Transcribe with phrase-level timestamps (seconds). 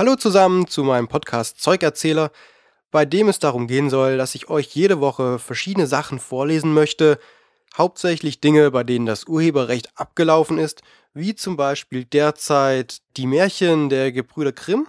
[0.00, 2.30] Hallo zusammen zu meinem Podcast Zeugerzähler,
[2.90, 7.18] bei dem es darum gehen soll, dass ich euch jede Woche verschiedene Sachen vorlesen möchte,
[7.76, 10.80] hauptsächlich Dinge, bei denen das Urheberrecht abgelaufen ist,
[11.12, 14.86] wie zum Beispiel derzeit die Märchen der Gebrüder Grimm.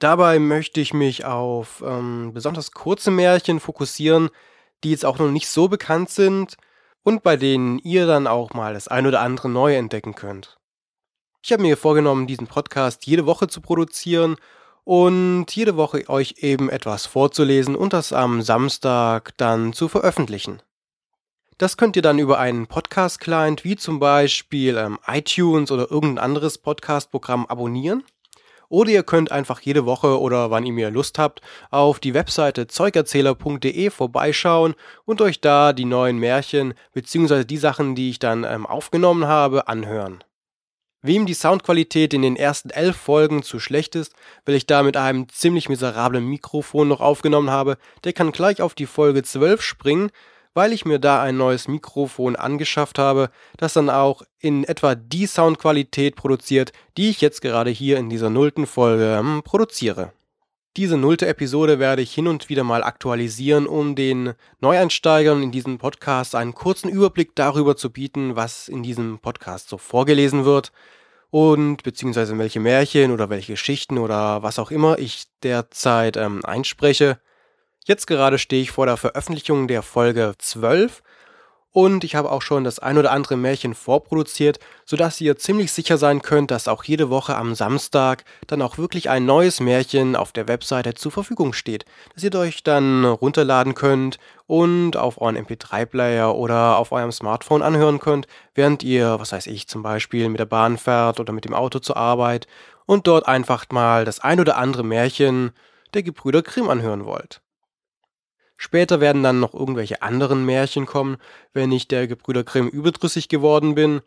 [0.00, 4.30] Dabei möchte ich mich auf ähm, besonders kurze Märchen fokussieren,
[4.82, 6.56] die jetzt auch noch nicht so bekannt sind
[7.04, 10.59] und bei denen ihr dann auch mal das ein oder andere neu entdecken könnt.
[11.42, 14.36] Ich habe mir vorgenommen, diesen Podcast jede Woche zu produzieren
[14.84, 20.60] und jede Woche euch eben etwas vorzulesen und das am Samstag dann zu veröffentlichen.
[21.56, 26.58] Das könnt ihr dann über einen Podcast-Client wie zum Beispiel ähm, iTunes oder irgendein anderes
[26.58, 28.02] Podcast-Programm abonnieren.
[28.68, 32.66] Oder ihr könnt einfach jede Woche oder wann ihr mir Lust habt auf die Webseite
[32.66, 37.44] zeugerzähler.de vorbeischauen und euch da die neuen Märchen bzw.
[37.44, 40.22] die Sachen, die ich dann ähm, aufgenommen habe, anhören.
[41.02, 44.12] Wem die Soundqualität in den ersten elf Folgen zu schlecht ist,
[44.44, 48.74] weil ich da mit einem ziemlich miserablen Mikrofon noch aufgenommen habe, der kann gleich auf
[48.74, 50.10] die Folge 12 springen,
[50.52, 55.26] weil ich mir da ein neues Mikrofon angeschafft habe, das dann auch in etwa die
[55.26, 60.12] Soundqualität produziert, die ich jetzt gerade hier in dieser nullten Folge ähm, produziere.
[60.76, 65.78] Diese nullte Episode werde ich hin und wieder mal aktualisieren, um den Neueinsteigern in diesem
[65.78, 70.70] Podcast einen kurzen Überblick darüber zu bieten, was in diesem Podcast so vorgelesen wird
[71.30, 77.18] und beziehungsweise welche Märchen oder welche Geschichten oder was auch immer ich derzeit ähm, einspreche.
[77.84, 81.02] Jetzt gerade stehe ich vor der Veröffentlichung der Folge 12
[81.72, 85.98] und ich habe auch schon das ein oder andere Märchen vorproduziert, sodass ihr ziemlich sicher
[85.98, 90.32] sein könnt, dass auch jede Woche am Samstag dann auch wirklich ein neues Märchen auf
[90.32, 91.84] der Webseite zur Verfügung steht,
[92.14, 98.00] das ihr euch dann runterladen könnt und auf euren MP3-Player oder auf eurem Smartphone anhören
[98.00, 101.54] könnt, während ihr, was weiß ich, zum Beispiel mit der Bahn fährt oder mit dem
[101.54, 102.48] Auto zur Arbeit
[102.86, 105.52] und dort einfach mal das ein oder andere Märchen
[105.94, 107.40] der Gebrüder Grimm anhören wollt.
[108.62, 111.16] Später werden dann noch irgendwelche anderen Märchen kommen,
[111.54, 114.02] wenn ich der Gebrüder Grimm überdrüssig geworden bin.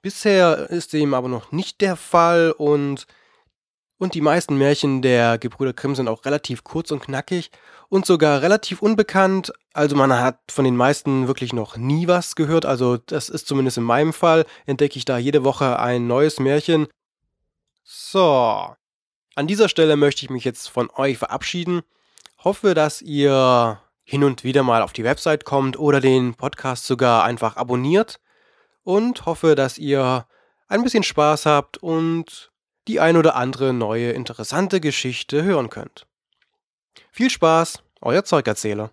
[0.00, 3.06] Bisher ist dem aber noch nicht der Fall und
[3.98, 7.50] und die meisten Märchen der Gebrüder Grimm sind auch relativ kurz und knackig
[7.90, 9.52] und sogar relativ unbekannt.
[9.74, 12.64] Also man hat von den meisten wirklich noch nie was gehört.
[12.64, 14.46] Also das ist zumindest in meinem Fall.
[14.64, 16.86] Entdecke ich da jede Woche ein neues Märchen.
[17.84, 18.74] So.
[19.34, 21.82] An dieser Stelle möchte ich mich jetzt von euch verabschieden.
[22.44, 27.24] Hoffe, dass ihr hin und wieder mal auf die Website kommt oder den Podcast sogar
[27.24, 28.20] einfach abonniert
[28.84, 30.26] und hoffe, dass ihr
[30.68, 32.52] ein bisschen Spaß habt und
[32.86, 36.06] die ein oder andere neue interessante Geschichte hören könnt.
[37.10, 38.92] Viel Spaß, euer Zeugerzähler.